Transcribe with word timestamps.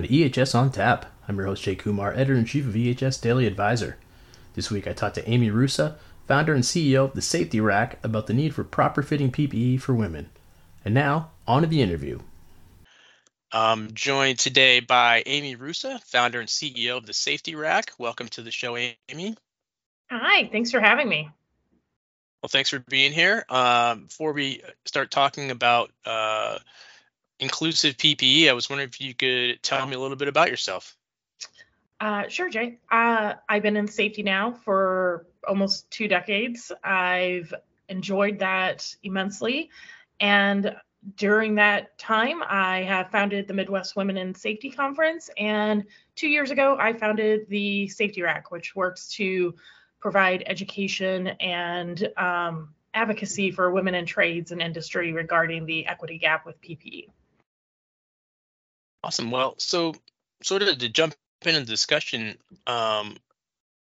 welcome 0.00 0.16
to 0.16 0.30
EHS 0.30 0.54
on 0.54 0.72
Tap. 0.72 1.04
I'm 1.28 1.36
your 1.36 1.44
host 1.44 1.62
Jay 1.62 1.74
Kumar, 1.74 2.14
editor 2.14 2.34
in 2.34 2.46
chief 2.46 2.66
of 2.66 2.72
EHS 2.72 3.20
Daily 3.20 3.46
Advisor. 3.46 3.98
This 4.54 4.70
week 4.70 4.86
I 4.86 4.94
talked 4.94 5.16
to 5.16 5.28
Amy 5.28 5.50
Roosa, 5.50 5.98
founder 6.26 6.54
and 6.54 6.64
CEO 6.64 7.04
of 7.04 7.12
the 7.12 7.20
Safety 7.20 7.60
Rack, 7.60 8.02
about 8.02 8.26
the 8.26 8.32
need 8.32 8.54
for 8.54 8.64
proper 8.64 9.02
fitting 9.02 9.30
PPE 9.30 9.78
for 9.82 9.94
women. 9.94 10.30
And 10.86 10.94
now, 10.94 11.32
on 11.46 11.60
to 11.60 11.68
the 11.68 11.82
interview. 11.82 12.20
I'm 13.52 13.92
joined 13.92 14.38
today 14.38 14.80
by 14.80 15.22
Amy 15.26 15.54
Roosa, 15.54 16.00
founder 16.06 16.40
and 16.40 16.48
CEO 16.48 16.96
of 16.96 17.04
the 17.04 17.12
Safety 17.12 17.54
Rack. 17.54 17.92
Welcome 17.98 18.28
to 18.28 18.40
the 18.40 18.50
show, 18.50 18.78
Amy. 18.78 19.36
Hi, 20.10 20.48
thanks 20.50 20.70
for 20.70 20.80
having 20.80 21.10
me. 21.10 21.28
Well, 22.42 22.48
thanks 22.48 22.70
for 22.70 22.78
being 22.78 23.12
here. 23.12 23.44
Um, 23.50 24.04
before 24.04 24.32
we 24.32 24.62
start 24.86 25.10
talking 25.10 25.50
about 25.50 25.90
uh, 26.06 26.58
inclusive 27.40 27.96
PPE, 27.96 28.48
I 28.48 28.52
was 28.52 28.70
wondering 28.70 28.88
if 28.88 29.00
you 29.00 29.14
could 29.14 29.62
tell 29.62 29.86
me 29.86 29.96
a 29.96 29.98
little 29.98 30.16
bit 30.16 30.28
about 30.28 30.50
yourself. 30.50 30.96
Uh, 31.98 32.28
sure, 32.28 32.48
Jay. 32.48 32.78
Uh, 32.90 33.34
I've 33.48 33.62
been 33.62 33.76
in 33.76 33.88
safety 33.88 34.22
now 34.22 34.52
for 34.52 35.26
almost 35.46 35.90
two 35.90 36.06
decades. 36.08 36.70
I've 36.84 37.52
enjoyed 37.88 38.38
that 38.38 38.94
immensely. 39.02 39.70
And 40.18 40.76
during 41.16 41.54
that 41.56 41.98
time, 41.98 42.42
I 42.46 42.82
have 42.82 43.10
founded 43.10 43.48
the 43.48 43.54
Midwest 43.54 43.96
Women 43.96 44.16
in 44.16 44.34
Safety 44.34 44.70
Conference. 44.70 45.30
And 45.36 45.84
two 46.14 46.28
years 46.28 46.50
ago, 46.50 46.76
I 46.78 46.92
founded 46.92 47.48
the 47.48 47.88
Safety 47.88 48.22
Rack, 48.22 48.50
which 48.50 48.76
works 48.76 49.08
to 49.14 49.54
provide 49.98 50.42
education 50.46 51.28
and 51.28 52.08
um, 52.16 52.74
advocacy 52.94 53.50
for 53.50 53.70
women 53.70 53.94
in 53.94 54.06
trades 54.06 54.52
and 54.52 54.62
industry 54.62 55.12
regarding 55.12 55.66
the 55.66 55.86
equity 55.86 56.18
gap 56.18 56.46
with 56.46 56.60
PPE. 56.60 57.08
Awesome. 59.02 59.30
Well, 59.30 59.54
so 59.58 59.94
sort 60.42 60.62
of 60.62 60.78
to 60.78 60.88
jump 60.88 61.14
into 61.44 61.60
the 61.60 61.66
discussion, 61.66 62.36
um, 62.66 63.16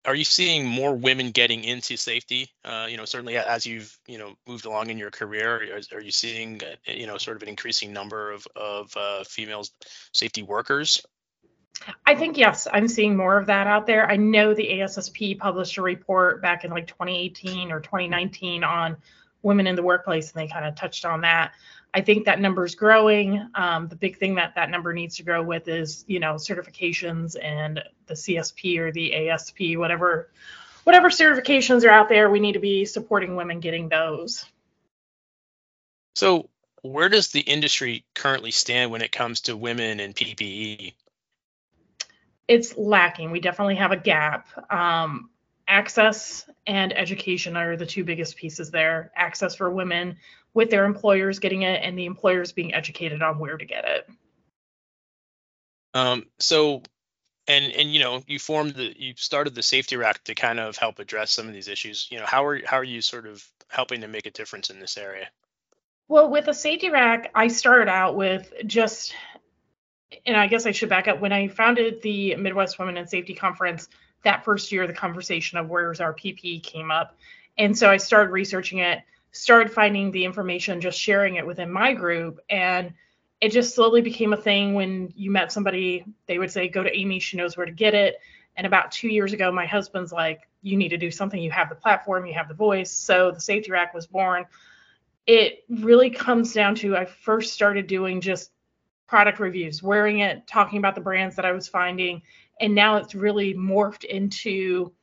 are 0.06 0.16
you 0.16 0.24
seeing 0.24 0.66
more 0.66 0.94
women 0.94 1.32
getting 1.32 1.64
into 1.64 1.98
safety? 1.98 2.50
Uh, 2.64 2.88
you 2.90 2.98
know, 2.98 3.06
certainly 3.06 3.38
as 3.38 3.66
you've 3.66 3.98
you 4.08 4.18
know 4.18 4.36
moved 4.48 4.66
along 4.66 4.90
in 4.90 4.98
your 4.98 5.12
career, 5.12 5.76
are, 5.76 5.98
are 5.98 6.02
you 6.02 6.12
seeing 6.12 6.62
uh, 6.64 6.92
you 6.92 7.08
know 7.08 7.18
sort 7.18 7.38
of 7.38 7.44
an 7.44 7.50
increasing 7.50 7.94
number 7.94 8.32
of 8.32 8.48
of 8.56 8.96
uh, 8.96 9.24
female 9.24 9.64
safety 10.12 10.44
workers? 10.44 11.06
I 12.06 12.16
think 12.16 12.38
yes, 12.38 12.68
I'm 12.72 12.88
seeing 12.88 13.18
more 13.18 13.38
of 13.38 13.48
that 13.48 13.68
out 13.68 13.86
there. 13.86 14.10
I 14.10 14.16
know 14.16 14.54
the 14.54 14.68
ASSP 14.80 15.38
published 15.40 15.78
a 15.78 15.82
report 15.82 16.42
back 16.42 16.64
in 16.64 16.72
like 16.72 16.88
2018 16.88 17.72
or 17.72 17.82
2019 17.82 18.64
on 18.64 18.98
women 19.44 19.68
in 19.68 19.76
the 19.76 19.84
workplace, 19.84 20.32
and 20.32 20.42
they 20.42 20.52
kind 20.52 20.66
of 20.66 20.76
touched 20.76 21.06
on 21.06 21.22
that. 21.22 21.52
I 21.96 22.02
think 22.02 22.26
that 22.26 22.42
number 22.42 22.66
is 22.66 22.76
growing. 22.76 23.48
Um, 23.56 23.88
the 23.88 23.96
big 23.96 24.18
thing 24.18 24.36
that 24.36 24.56
that 24.56 24.70
number 24.70 24.94
needs 24.94 25.16
to 25.16 25.24
grow 25.24 25.42
with 25.42 25.70
is, 25.70 26.04
you 26.08 26.20
know, 26.20 26.34
certifications 26.34 27.38
and 27.42 27.82
the 28.08 28.14
CSP 28.16 28.80
or 28.80 28.92
the 28.92 29.30
ASP, 29.30 29.78
whatever, 29.78 30.30
whatever 30.84 31.10
certifications 31.10 31.86
are 31.86 31.90
out 31.90 32.10
there. 32.10 32.30
We 32.30 32.42
need 32.42 32.54
to 32.54 32.60
be 32.60 32.84
supporting 32.84 33.38
women 33.38 33.62
getting 33.62 33.88
those. 33.88 34.44
So, 36.16 36.50
where 36.82 37.08
does 37.08 37.30
the 37.30 37.40
industry 37.40 38.04
currently 38.14 38.52
stand 38.52 38.92
when 38.92 39.02
it 39.02 39.14
comes 39.14 39.42
to 39.42 39.56
women 39.56 40.02
and 40.02 40.14
PPE? 40.14 40.94
it's 42.48 42.78
lacking. 42.78 43.32
We 43.32 43.40
definitely 43.40 43.76
have 43.76 43.92
a 43.92 43.98
gap. 43.98 44.48
Um, 44.72 45.30
access 45.68 46.50
and 46.68 46.98
education 46.98 47.58
are 47.58 47.76
the 47.76 47.86
two 47.86 48.04
biggest 48.04 48.36
pieces 48.36 48.72
there. 48.72 49.12
Access 49.16 49.56
for 49.56 49.70
women 49.70 50.18
with 50.54 50.70
their 50.70 50.86
employers 50.86 51.40
getting 51.40 51.64
it, 51.64 51.82
and 51.84 51.98
the 51.98 52.06
employers 52.06 52.52
being 52.52 52.74
educated 52.74 53.22
on 53.22 53.40
where 53.40 53.58
to 53.58 53.66
get 53.66 53.86
it. 53.86 54.10
Um, 55.94 56.26
so, 56.40 56.84
and 57.48 57.72
and 57.74 57.94
you 57.94 58.00
know, 58.00 58.24
you 58.28 58.40
formed 58.40 58.76
the 58.76 58.94
you 58.98 59.14
started 59.18 59.56
the 59.56 59.64
safety 59.64 59.98
rack 59.98 60.24
to 60.26 60.36
kind 60.36 60.60
of 60.60 60.78
help 60.78 61.00
address 61.00 61.32
some 61.32 61.48
of 61.48 61.54
these 61.54 61.68
issues. 61.68 62.08
You 62.10 62.20
know, 62.20 62.26
how 62.26 62.46
are 62.46 62.62
how 62.66 62.78
are 62.78 62.84
you 62.84 63.02
sort 63.02 63.28
of 63.28 63.46
helping 63.68 64.02
to 64.02 64.08
make 64.08 64.26
a 64.26 64.32
difference 64.32 64.70
in 64.70 64.80
this 64.80 64.98
area? 64.98 65.28
Well, 66.08 66.30
with 66.30 66.46
the 66.46 66.54
safety 66.54 66.90
rack, 66.90 67.32
I 67.34 67.48
started 67.48 67.90
out 67.90 68.16
with 68.16 68.54
just 68.66 69.14
and 70.26 70.38
I 70.38 70.48
guess 70.48 70.66
I 70.66 70.72
should 70.72 70.90
back 70.90 71.08
up. 71.08 71.20
When 71.20 71.34
I 71.34 71.48
founded 71.48 72.02
the 72.02 72.36
Midwest 72.36 72.80
Women 72.80 72.98
in 72.98 73.08
Safety 73.08 73.34
Conference, 73.34 73.90
that 74.26 74.44
first 74.44 74.72
year, 74.72 74.86
the 74.86 74.94
conversation 74.94 75.58
of 75.58 75.70
where's 75.70 76.02
our 76.02 76.14
PPE 76.14 76.64
came 76.64 76.92
up. 76.92 77.16
And 77.58 77.78
so 77.78 77.90
I 77.90 77.98
started 77.98 78.32
researching 78.32 78.80
it, 78.80 79.02
started 79.32 79.72
finding 79.72 80.12
the 80.12 80.26
information, 80.26 80.82
just 80.82 81.00
sharing 81.00 81.36
it 81.36 81.48
within 81.48 81.72
my 81.72 81.94
group. 81.94 82.40
And 82.50 82.94
it 83.42 83.50
just 83.50 83.76
slowly 83.76 84.02
became 84.02 84.34
a 84.34 84.38
thing 84.38 84.74
when 84.74 85.14
you 85.16 85.32
met 85.32 85.52
somebody, 85.52 86.06
they 86.28 86.38
would 86.38 86.52
say, 86.52 86.68
go 86.68 86.84
to 86.84 86.96
Amy, 86.96 87.20
she 87.20 87.38
knows 87.38 87.56
where 87.56 87.66
to 87.66 87.72
get 87.72 87.94
it. 87.94 88.20
And 88.58 88.66
about 88.66 88.92
two 88.92 89.10
years 89.10 89.34
ago, 89.34 89.52
my 89.52 89.66
husband's 89.66 90.12
like, 90.12 90.48
you 90.62 90.78
need 90.78 90.90
to 90.90 90.98
do 90.98 91.12
something. 91.12 91.42
You 91.42 91.52
have 91.52 91.70
the 91.70 91.76
platform, 91.76 92.26
you 92.26 92.34
have 92.34 92.48
the 92.48 92.54
voice. 92.54 92.92
So 92.92 93.32
the 93.32 93.40
Safety 93.40 93.72
Rack 93.72 93.94
was 93.94 94.08
born. 94.08 94.46
It 95.28 95.64
really 95.70 96.10
comes 96.10 96.54
down 96.54 96.76
to 96.76 96.96
I 96.96 97.06
first 97.06 97.54
started 97.54 97.88
doing 97.88 98.22
just 98.22 98.52
product 99.08 99.40
reviews, 99.40 99.84
wearing 99.84 100.20
it, 100.20 100.48
talking 100.48 100.80
about 100.80 100.96
the 100.96 101.02
brands 101.02 101.36
that 101.36 101.46
I 101.46 101.52
was 101.52 101.68
finding. 101.68 102.22
And 102.60 102.74
now 102.74 102.98
it's 102.98 103.16
really 103.16 103.54
morphed 103.54 104.04
into 104.06 104.94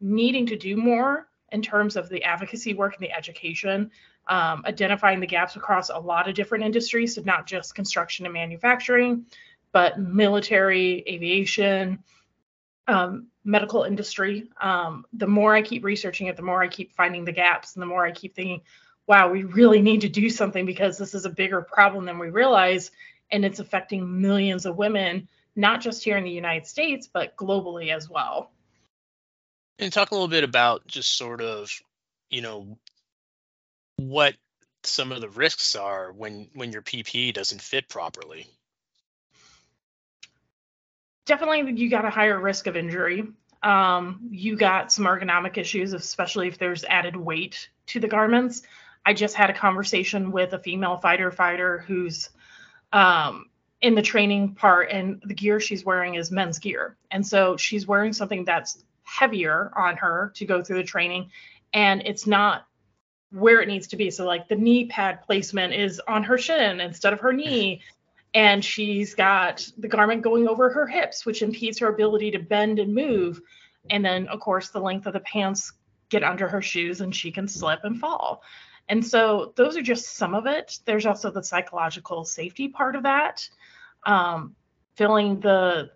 needing 0.00 0.46
to 0.46 0.56
do 0.56 0.76
more 0.76 1.28
in 1.52 1.62
terms 1.62 1.96
of 1.96 2.08
the 2.08 2.22
advocacy 2.24 2.74
work 2.74 2.94
and 2.94 3.02
the 3.02 3.12
education, 3.12 3.90
um, 4.28 4.62
identifying 4.66 5.20
the 5.20 5.26
gaps 5.26 5.56
across 5.56 5.90
a 5.90 5.98
lot 5.98 6.28
of 6.28 6.34
different 6.34 6.64
industries, 6.64 7.14
so 7.14 7.22
not 7.22 7.46
just 7.46 7.74
construction 7.74 8.26
and 8.26 8.32
manufacturing, 8.32 9.26
but 9.72 9.98
military, 9.98 11.04
aviation, 11.08 12.02
um, 12.86 13.28
medical 13.44 13.84
industry. 13.84 14.48
Um, 14.60 15.04
the 15.12 15.26
more 15.26 15.54
I 15.54 15.62
keep 15.62 15.84
researching 15.84 16.28
it, 16.28 16.36
the 16.36 16.42
more 16.42 16.62
I 16.62 16.68
keep 16.68 16.92
finding 16.92 17.24
the 17.24 17.32
gaps, 17.32 17.74
and 17.74 17.82
the 17.82 17.86
more 17.86 18.04
I 18.04 18.12
keep 18.12 18.34
thinking, 18.34 18.62
wow, 19.06 19.30
we 19.30 19.44
really 19.44 19.82
need 19.82 20.00
to 20.00 20.08
do 20.08 20.30
something 20.30 20.64
because 20.64 20.96
this 20.96 21.14
is 21.14 21.24
a 21.24 21.30
bigger 21.30 21.60
problem 21.60 22.04
than 22.04 22.18
we 22.18 22.30
realize 22.30 22.90
and 23.30 23.44
it's 23.44 23.58
affecting 23.58 24.20
millions 24.20 24.66
of 24.66 24.76
women, 24.76 25.28
not 25.56 25.80
just 25.80 26.04
here 26.04 26.16
in 26.16 26.24
the 26.24 26.30
United 26.30 26.66
States, 26.66 27.08
but 27.12 27.36
globally 27.36 27.94
as 27.94 28.08
well. 28.08 28.50
And 29.78 29.92
talk 29.92 30.10
a 30.10 30.14
little 30.14 30.28
bit 30.28 30.44
about 30.44 30.86
just 30.86 31.16
sort 31.16 31.40
of, 31.40 31.70
you 32.30 32.42
know, 32.42 32.78
what 33.96 34.34
some 34.84 35.12
of 35.12 35.20
the 35.20 35.28
risks 35.28 35.76
are 35.76 36.12
when 36.12 36.48
when 36.54 36.72
your 36.72 36.82
PPE 36.82 37.34
doesn't 37.34 37.60
fit 37.60 37.88
properly. 37.88 38.46
Definitely, 41.26 41.72
you 41.80 41.88
got 41.88 42.04
a 42.04 42.10
higher 42.10 42.38
risk 42.38 42.66
of 42.66 42.76
injury. 42.76 43.24
Um, 43.62 44.28
you 44.30 44.56
got 44.56 44.92
some 44.92 45.06
ergonomic 45.06 45.56
issues, 45.56 45.94
especially 45.94 46.48
if 46.48 46.58
there's 46.58 46.84
added 46.84 47.16
weight 47.16 47.70
to 47.86 47.98
the 47.98 48.08
garments. 48.08 48.62
I 49.06 49.14
just 49.14 49.34
had 49.34 49.48
a 49.48 49.54
conversation 49.54 50.32
with 50.32 50.52
a 50.52 50.58
female 50.58 50.98
fighter 50.98 51.30
fighter 51.30 51.78
who's 51.78 52.28
um, 52.92 53.46
in 53.84 53.94
the 53.94 54.00
training 54.00 54.54
part, 54.54 54.90
and 54.90 55.20
the 55.26 55.34
gear 55.34 55.60
she's 55.60 55.84
wearing 55.84 56.14
is 56.14 56.30
men's 56.30 56.58
gear. 56.58 56.96
And 57.10 57.24
so 57.24 57.58
she's 57.58 57.86
wearing 57.86 58.14
something 58.14 58.42
that's 58.42 58.82
heavier 59.02 59.70
on 59.76 59.98
her 59.98 60.32
to 60.36 60.46
go 60.46 60.62
through 60.62 60.78
the 60.78 60.84
training, 60.84 61.30
and 61.74 62.00
it's 62.06 62.26
not 62.26 62.66
where 63.30 63.60
it 63.60 63.68
needs 63.68 63.86
to 63.88 63.96
be. 63.96 64.10
So, 64.10 64.24
like 64.24 64.48
the 64.48 64.56
knee 64.56 64.86
pad 64.86 65.20
placement 65.26 65.74
is 65.74 66.00
on 66.08 66.24
her 66.24 66.38
shin 66.38 66.80
instead 66.80 67.12
of 67.12 67.20
her 67.20 67.34
knee. 67.34 67.82
And 68.32 68.64
she's 68.64 69.14
got 69.14 69.68
the 69.76 69.86
garment 69.86 70.22
going 70.22 70.48
over 70.48 70.70
her 70.70 70.86
hips, 70.86 71.26
which 71.26 71.42
impedes 71.42 71.78
her 71.78 71.88
ability 71.88 72.30
to 72.30 72.38
bend 72.38 72.78
and 72.78 72.94
move. 72.94 73.38
And 73.90 74.02
then, 74.02 74.28
of 74.28 74.40
course, 74.40 74.70
the 74.70 74.80
length 74.80 75.06
of 75.06 75.12
the 75.12 75.20
pants 75.20 75.72
get 76.08 76.24
under 76.24 76.48
her 76.48 76.62
shoes 76.62 77.02
and 77.02 77.14
she 77.14 77.30
can 77.30 77.46
slip 77.46 77.80
and 77.84 78.00
fall. 78.00 78.42
And 78.88 79.06
so 79.06 79.52
those 79.56 79.76
are 79.76 79.82
just 79.82 80.16
some 80.16 80.34
of 80.34 80.46
it. 80.46 80.78
There's 80.84 81.06
also 81.06 81.30
the 81.30 81.44
psychological 81.44 82.24
safety 82.24 82.68
part 82.68 82.96
of 82.96 83.02
that. 83.04 83.46
Um, 84.06 84.54
feeling 84.96 85.40
the 85.40 85.90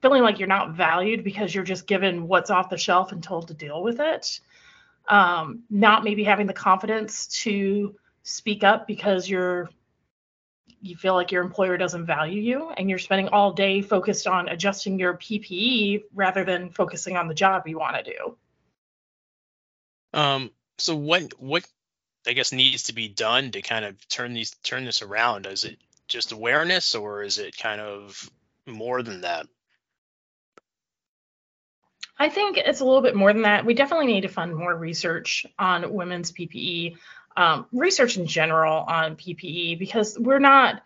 feeling 0.00 0.22
like 0.22 0.38
you're 0.38 0.48
not 0.48 0.74
valued 0.74 1.24
because 1.24 1.54
you're 1.54 1.64
just 1.64 1.86
given 1.86 2.26
what's 2.26 2.50
off 2.50 2.70
the 2.70 2.78
shelf 2.78 3.12
and 3.12 3.22
told 3.22 3.48
to 3.48 3.54
deal 3.54 3.82
with 3.82 4.00
it. 4.00 4.40
Um, 5.08 5.64
not 5.68 6.04
maybe 6.04 6.24
having 6.24 6.46
the 6.46 6.52
confidence 6.52 7.26
to 7.42 7.94
speak 8.22 8.64
up 8.64 8.86
because 8.86 9.28
you're 9.28 9.68
you 10.82 10.96
feel 10.96 11.14
like 11.14 11.30
your 11.30 11.42
employer 11.42 11.76
doesn't 11.76 12.06
value 12.06 12.40
you 12.40 12.70
and 12.70 12.88
you're 12.88 12.98
spending 12.98 13.28
all 13.28 13.52
day 13.52 13.82
focused 13.82 14.26
on 14.26 14.48
adjusting 14.48 14.98
your 14.98 15.14
PPE 15.14 16.04
rather 16.14 16.42
than 16.44 16.70
focusing 16.70 17.16
on 17.16 17.28
the 17.28 17.34
job 17.34 17.68
you 17.68 17.78
want 17.78 17.96
to 17.96 18.02
do. 18.02 18.36
Um, 20.14 20.50
so 20.78 20.96
what 20.96 21.34
what 21.38 21.66
I 22.26 22.32
guess 22.32 22.52
needs 22.52 22.84
to 22.84 22.94
be 22.94 23.08
done 23.08 23.50
to 23.52 23.62
kind 23.62 23.84
of 23.84 24.08
turn 24.08 24.32
these 24.32 24.52
turn 24.62 24.84
this 24.84 25.02
around? 25.02 25.46
Is 25.46 25.64
it 25.64 25.78
just 26.10 26.32
awareness 26.32 26.94
or 26.94 27.22
is 27.22 27.38
it 27.38 27.56
kind 27.56 27.80
of 27.80 28.30
more 28.66 29.02
than 29.02 29.22
that? 29.22 29.46
I 32.18 32.28
think 32.28 32.58
it's 32.58 32.80
a 32.80 32.84
little 32.84 33.00
bit 33.00 33.16
more 33.16 33.32
than 33.32 33.42
that. 33.42 33.64
We 33.64 33.72
definitely 33.72 34.08
need 34.08 34.22
to 34.22 34.28
fund 34.28 34.54
more 34.54 34.76
research 34.76 35.46
on 35.58 35.90
women's 35.90 36.32
PPE, 36.32 36.98
um, 37.34 37.64
research 37.72 38.18
in 38.18 38.26
general 38.26 38.84
on 38.86 39.16
PPE, 39.16 39.78
because 39.78 40.18
we're 40.18 40.38
not 40.38 40.82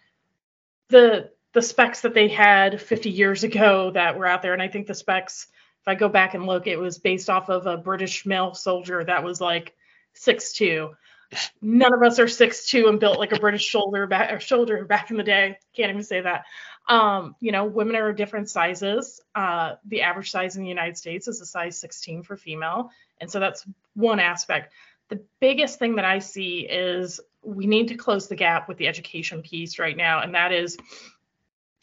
the 0.91 1.31
the 1.53 1.63
specs 1.63 2.03
that 2.03 2.15
they 2.15 2.29
had 2.29 2.81
50 2.81 3.11
years 3.11 3.45
ago 3.45 3.91
that 3.93 4.19
were 4.19 4.27
out 4.27 4.43
there. 4.43 4.53
And 4.53 4.63
I 4.63 4.69
think 4.69 4.87
the 4.87 4.95
specs, 4.95 5.47
if 5.83 5.89
I 5.89 5.95
go 5.95 6.09
back 6.09 6.35
and 6.35 6.47
look, 6.47 6.67
it 6.67 6.77
was 6.77 6.99
based 6.99 7.31
off 7.31 7.49
of 7.49 7.67
a 7.67 7.77
British 7.77 8.27
male 8.27 8.55
soldier 8.55 9.03
that 9.03 9.25
was 9.25 9.41
like 9.41 9.75
six 10.13 10.53
two. 10.53 10.95
None 11.61 11.93
of 11.93 12.03
us 12.03 12.19
are 12.19 12.29
six 12.29 12.67
two 12.67 12.89
and 12.89 13.01
built 13.01 13.19
like 13.19 13.33
a 13.33 13.39
British 13.39 13.65
shoulder 13.65 14.07
back 14.07 14.33
or 14.33 14.41
shoulder 14.41 14.85
back 14.85 15.11
in 15.11 15.17
the 15.17 15.23
day. 15.23 15.59
Can't 15.75 15.91
even 15.91 16.03
say 16.03 16.21
that. 16.21 16.45
Um, 16.89 17.35
you 17.41 17.53
know, 17.53 17.65
women 17.65 17.97
are 17.97 18.13
different 18.13 18.51
sizes. 18.51 19.21
Uh, 19.35 19.75
the 19.87 20.03
average 20.03 20.31
size 20.31 20.57
in 20.57 20.63
the 20.63 20.69
United 20.69 20.97
States 20.97 21.29
is 21.29 21.41
a 21.41 21.47
size 21.47 21.79
16 21.79 22.23
for 22.23 22.37
female. 22.37 22.91
And 23.21 23.31
so 23.31 23.41
that's 23.41 23.67
one 23.95 24.21
aspect. 24.21 24.73
The 25.09 25.23
biggest 25.41 25.79
thing 25.79 25.97
that 25.97 26.05
I 26.05 26.19
see 26.19 26.61
is 26.61 27.21
we 27.43 27.67
need 27.67 27.89
to 27.89 27.95
close 27.95 28.29
the 28.29 28.37
gap 28.37 28.69
with 28.69 28.79
the 28.79 28.89
education 28.89 29.43
piece 29.43 29.79
right 29.79 29.97
now. 29.97 30.21
And 30.21 30.35
that 30.35 30.53
is 30.53 30.77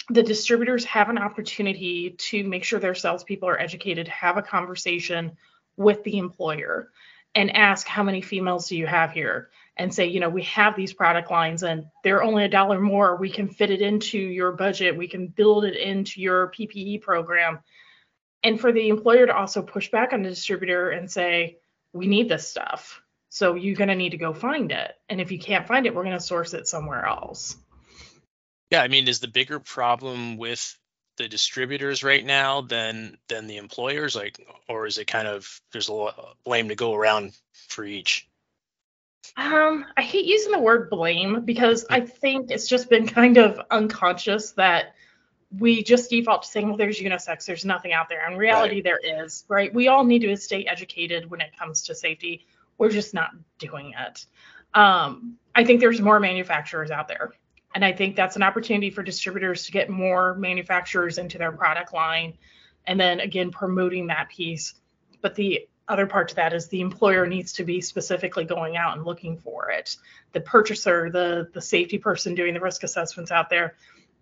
the 0.10 0.24
distributors 0.24 0.84
have 0.86 1.10
an 1.10 1.18
opportunity 1.18 2.12
to 2.12 2.44
make 2.44 2.64
sure 2.64 2.80
their 2.80 2.96
salespeople 2.96 3.48
are 3.48 3.60
educated, 3.60 4.08
have 4.08 4.38
a 4.38 4.42
conversation 4.42 5.38
with 5.78 6.04
the 6.04 6.18
employer 6.18 6.92
and 7.36 7.56
ask 7.56 7.88
how 7.88 8.04
many 8.04 8.22
females 8.22 8.68
do 8.68 8.78
you 8.78 8.88
have 8.88 9.12
here? 9.12 9.50
And 9.78 9.94
say 9.94 10.08
you 10.08 10.20
know 10.20 10.30
we 10.30 10.44
have 10.44 10.76
these 10.76 10.94
product 10.94 11.32
lines 11.32 11.64
and 11.64 11.86
they're 12.04 12.24
only 12.24 12.44
a 12.44 12.50
dollar 12.50 12.80
more. 12.80 13.16
We 13.16 13.32
can 13.32 13.50
fit 13.50 13.72
it 13.72 13.82
into 13.82 14.18
your 14.18 14.52
budget. 14.52 14.98
We 14.98 15.08
can 15.08 15.28
build 15.28 15.66
it 15.66 15.76
into 15.76 16.22
your 16.22 16.52
ppe 16.52 17.02
program. 17.02 17.60
And 18.44 18.60
for 18.60 18.72
the 18.72 18.90
employer 18.90 19.28
to 19.28 19.36
also 19.36 19.62
push 19.62 19.92
back 19.92 20.14
on 20.14 20.24
the 20.24 20.30
distributor 20.30 20.90
and 20.90 21.10
say 21.10 21.58
we 21.94 22.08
need 22.08 22.30
this 22.30 22.48
stuff 22.48 23.02
so 23.30 23.56
you're 23.56 23.76
going 23.78 23.88
to 23.88 23.96
need 23.96 24.10
to 24.10 24.18
go 24.18 24.34
find 24.34 24.74
it. 24.74 24.94
And 25.08 25.22
if 25.22 25.32
you 25.32 25.40
can't 25.40 25.66
find 25.66 25.86
it 25.86 25.96
we're 25.96 26.04
going 26.04 26.18
to 26.18 26.24
source 26.24 26.54
it 26.54 26.68
somewhere 26.68 27.06
else. 27.06 27.56
Yeah 28.70 28.82
i 28.82 28.88
mean 28.88 29.08
is 29.08 29.20
the 29.20 29.28
bigger 29.28 29.60
problem 29.60 30.38
with 30.38 30.78
the 31.22 31.28
distributors 31.28 32.04
right 32.04 32.26
now 32.26 32.62
than 32.62 33.18
than 33.28 33.48
the 33.48 33.58
employers? 33.58 34.16
Like 34.16 34.46
or 34.68 34.88
is 34.88 34.98
it 34.98 35.06
kind 35.06 35.28
of 35.28 35.62
there's 35.72 35.90
a 35.90 35.94
lot 35.94 36.18
of 36.18 36.36
blame 36.44 36.70
to 36.70 36.76
go 36.76 36.96
around 36.96 37.34
for 37.70 37.86
each? 37.86 38.28
Um 39.38 39.86
i 39.96 40.02
hate 40.02 40.26
using 40.26 40.52
the 40.52 40.60
word 40.60 40.90
blame 40.90 41.46
because 41.46 41.86
i 41.90 42.00
think 42.02 42.50
it's 42.50 42.68
just 42.68 42.90
been 42.90 43.08
kind 43.20 43.38
of 43.38 43.62
unconscious 43.70 44.52
that 44.54 44.96
we 45.60 45.84
just 45.84 46.10
default 46.10 46.44
to 46.44 46.48
saying 46.48 46.68
well 46.68 46.78
there's 46.78 47.00
unisex 47.00 47.46
there's 47.46 47.66
nothing 47.66 47.94
out 47.94 48.10
there. 48.10 48.28
In 48.30 48.38
reality 48.38 48.76
right. 48.76 48.84
there 48.84 49.24
is 49.24 49.46
right? 49.48 49.74
We 49.74 49.88
all 49.88 50.04
need 50.04 50.24
to 50.24 50.36
stay 50.38 50.66
educated 50.66 51.30
when 51.30 51.42
it 51.42 51.58
comes 51.58 51.84
to 51.84 51.96
safety. 51.96 52.46
We're 52.78 52.90
just 52.90 53.14
not 53.14 53.32
doing 53.60 53.94
it. 53.98 54.26
Um 54.74 55.38
i 55.54 55.64
think 55.64 55.82
there's 55.82 56.02
more 56.02 56.20
manufacturers 56.20 56.90
out 56.90 57.08
there 57.08 57.34
and 57.74 57.86
I 57.86 57.92
think 57.92 58.16
that's 58.16 58.36
an 58.36 58.44
opportunity 58.44 58.90
for 58.90 59.04
distributors 59.04 59.66
to 59.66 59.72
get 59.72 59.90
more 59.90 60.36
manufacturers 60.36 61.18
into 61.18 61.38
their 61.38 61.52
product 61.52 61.94
line 61.94 62.38
and 62.86 63.00
then 63.00 63.20
again 63.20 63.52
promoting 63.52 64.08
that 64.08 64.30
piece. 64.30 64.74
But 65.22 65.36
the 65.36 65.68
other 65.88 66.08
part 66.08 66.30
to 66.30 66.36
that 66.36 66.54
is 66.54 66.68
the 66.68 66.82
employer 66.82 67.26
needs 67.28 67.54
to 67.54 67.64
be 67.64 67.82
specifically 67.82 68.46
going 68.46 68.78
out 68.78 68.96
and 68.96 69.06
looking 69.06 69.38
for 69.38 69.70
it. 69.70 69.96
The 70.34 70.42
purchaser, 70.42 71.10
the 71.10 71.50
the 71.54 71.62
safety 71.62 71.98
person 71.98 72.36
doing 72.36 72.54
the 72.54 72.60
risk 72.60 72.84
assessments 72.84 73.32
out 73.32 73.50
there, 73.50 73.76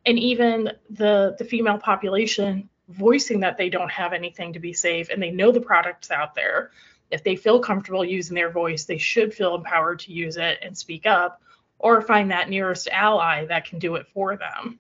and 0.06 0.19
even 0.19 0.72
the 0.90 1.36
the 1.38 1.46
female 1.46 1.78
population 1.78 2.69
voicing 2.90 3.40
that 3.42 3.57
they 3.57 3.69
don't 3.69 3.92
have 3.92 4.13
anything 4.13 4.54
to 4.54 4.60
be 4.60 4.74
safe 4.74 5.10
and 5.10 5.22
they 5.22 5.30
know 5.30 5.51
the 5.51 5.62
products 5.62 6.10
out 6.10 6.34
there. 6.34 6.72
If 7.12 7.24
they 7.24 7.36
feel 7.36 7.60
comfortable 7.60 8.04
using 8.04 8.36
their 8.36 8.50
voice, 8.50 8.86
they 8.86 8.98
should 8.98 9.34
feel 9.34 9.56
empowered 9.56 10.00
to 10.00 10.12
use 10.12 10.38
it 10.38 10.60
and 10.62 10.75
speak 10.75 11.06
up 11.06 11.42
or 11.79 12.01
find 12.01 12.31
that 12.31 12.49
nearest 12.49 12.87
ally 12.91 13.45
that 13.45 13.65
can 13.65 13.79
do 13.79 13.95
it 13.95 14.07
for 14.13 14.35
them. 14.37 14.79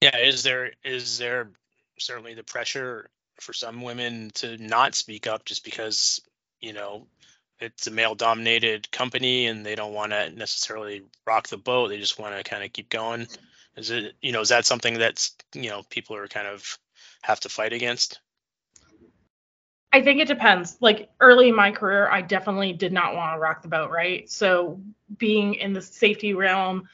Yeah, 0.00 0.18
is 0.18 0.42
there 0.42 0.72
is 0.82 1.18
there 1.18 1.50
certainly 1.98 2.34
the 2.34 2.42
pressure 2.42 3.10
for 3.40 3.52
some 3.52 3.82
women 3.82 4.30
to 4.34 4.56
not 4.58 4.94
speak 4.94 5.26
up 5.26 5.44
just 5.44 5.64
because, 5.64 6.20
you 6.60 6.72
know, 6.72 7.06
it's 7.60 7.86
a 7.86 7.90
male 7.90 8.14
dominated 8.14 8.90
company 8.90 9.46
and 9.46 9.64
they 9.64 9.74
don't 9.74 9.94
want 9.94 10.12
to 10.12 10.30
necessarily 10.30 11.02
rock 11.26 11.48
the 11.48 11.56
boat. 11.56 11.88
They 11.88 11.98
just 11.98 12.18
want 12.18 12.36
to 12.36 12.48
kind 12.48 12.64
of 12.64 12.72
keep 12.72 12.88
going. 12.88 13.26
Is 13.76 13.90
it, 13.90 14.14
you 14.20 14.32
know, 14.32 14.40
is 14.40 14.50
that 14.50 14.66
something 14.66 14.98
that's, 14.98 15.36
you 15.52 15.70
know, 15.70 15.82
people 15.88 16.16
are 16.16 16.28
kind 16.28 16.46
of 16.46 16.78
have 17.22 17.40
to 17.40 17.48
fight 17.48 17.72
against? 17.72 18.20
I 19.94 20.02
think 20.02 20.20
it 20.20 20.26
depends. 20.26 20.76
Like 20.80 21.08
early 21.20 21.50
in 21.50 21.54
my 21.54 21.70
career, 21.70 22.08
I 22.10 22.20
definitely 22.20 22.72
did 22.72 22.92
not 22.92 23.14
want 23.14 23.32
to 23.32 23.38
rock 23.38 23.62
the 23.62 23.68
boat, 23.68 23.92
right? 23.92 24.28
So 24.28 24.80
being 25.18 25.54
in 25.54 25.72
the 25.72 25.80
safety 25.80 26.34
realm, 26.34 26.88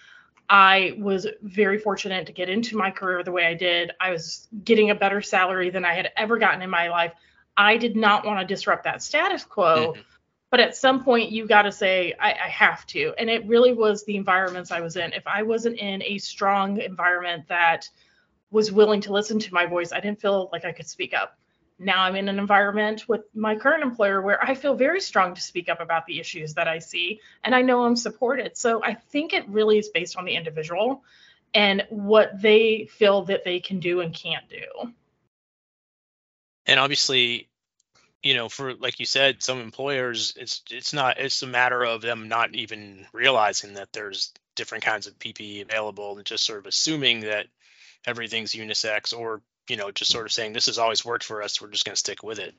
I 0.51 0.97
was 0.99 1.27
very 1.41 1.79
fortunate 1.79 2.27
to 2.27 2.33
get 2.35 2.51
into 2.51 2.77
my 2.77 2.91
career 2.91 3.23
the 3.23 3.33
way 3.33 3.47
I 3.47 3.55
did. 3.55 3.93
I 3.99 4.11
was 4.11 4.49
getting 4.65 4.91
a 4.91 4.95
better 4.95 5.23
salary 5.23 5.71
than 5.71 5.83
I 5.83 5.95
had 5.95 6.11
ever 6.15 6.37
gotten 6.37 6.61
in 6.61 6.69
my 6.69 6.91
life. 6.91 7.15
I 7.57 7.79
did 7.79 7.97
not 7.97 8.27
want 8.27 8.39
to 8.39 8.45
disrupt 8.45 8.85
that 8.85 9.03
status 9.03 9.45
quo. 9.45 9.93
Mm-hmm. 9.93 10.01
But 10.51 10.61
at 10.61 10.77
some 10.77 11.03
point, 11.03 11.31
you 11.31 11.47
got 11.47 11.63
to 11.63 11.73
say, 11.73 12.13
I, 12.21 12.33
I 12.33 12.49
have 12.49 12.85
to. 12.89 13.15
And 13.17 13.31
it 13.31 13.47
really 13.47 13.73
was 13.73 14.05
the 14.05 14.17
environments 14.17 14.73
I 14.73 14.81
was 14.81 14.97
in. 14.97 15.15
If 15.15 15.27
I 15.27 15.43
wasn't 15.43 15.79
in 15.79 16.03
a 16.03 16.19
strong 16.19 16.79
environment 16.83 17.45
that 17.49 17.89
was 18.51 18.71
willing 18.71 19.01
to 19.03 19.13
listen 19.15 19.39
to 19.39 19.55
my 19.55 19.65
voice, 19.65 19.91
I 19.91 20.01
didn't 20.01 20.21
feel 20.21 20.51
like 20.53 20.67
I 20.67 20.73
could 20.73 20.87
speak 20.87 21.15
up 21.15 21.40
now 21.81 22.03
I'm 22.03 22.15
in 22.15 22.29
an 22.29 22.39
environment 22.39 23.09
with 23.09 23.23
my 23.35 23.57
current 23.57 23.83
employer 23.83 24.21
where 24.21 24.43
I 24.45 24.55
feel 24.55 24.75
very 24.75 25.01
strong 25.01 25.35
to 25.35 25.41
speak 25.41 25.71
up 25.71 25.81
about 25.81 26.05
the 26.05 26.21
issues 26.21 26.55
that 26.55 26.69
I 26.69 26.79
see 26.79 27.21
and 27.43 27.55
I 27.55 27.63
know 27.63 27.85
I'm 27.85 27.97
supported. 27.97 28.57
So 28.57 28.85
I 28.85 28.95
think 28.95 29.33
it 29.33 29.49
really 29.49 29.79
is 29.79 29.89
based 29.89 30.17
on 30.17 30.27
the 30.27 30.37
individual 30.37 31.03
and 31.55 31.87
what 31.89 32.41
they 32.41 32.87
feel 32.93 33.23
that 33.25 33.45
they 33.45 33.61
can 33.61 33.81
do 33.81 34.01
and 34.03 34.15
can't 34.15 34.47
do. 34.51 34.93
And 36.67 36.79
obviously, 36.79 37.49
you 38.23 38.35
know, 38.35 38.51
for 38.51 38.75
like 38.75 39.01
you 39.01 39.07
said, 39.07 39.43
some 39.43 39.61
employers 39.61 40.35
it's 40.37 40.63
it's 40.71 40.93
not 40.93 41.19
it's 41.19 41.43
a 41.43 41.47
matter 41.47 41.83
of 41.83 42.03
them 42.03 42.29
not 42.29 42.55
even 42.55 43.07
realizing 43.15 43.75
that 43.75 43.89
there's 43.95 44.35
different 44.55 44.85
kinds 44.85 45.07
of 45.07 45.19
PPE 45.19 45.63
available 45.63 46.19
and 46.19 46.27
just 46.27 46.45
sort 46.45 46.59
of 46.59 46.67
assuming 46.67 47.21
that 47.21 47.47
everything's 48.07 48.53
unisex 48.53 49.17
or 49.19 49.41
you 49.71 49.77
know, 49.77 49.93
just 49.93 50.11
sort 50.11 50.27
of 50.27 50.33
saying 50.33 50.53
this 50.53 50.67
has 50.67 50.79
always 50.79 51.05
worked 51.05 51.25
for 51.25 51.43
us. 51.43 51.63
We're 51.63 51.71
just 51.71 51.85
going 51.85 51.95
to 51.95 51.99
stick 51.99 52.25
with 52.25 52.41
it. 52.41 52.55